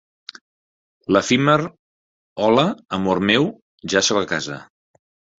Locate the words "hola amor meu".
2.45-3.45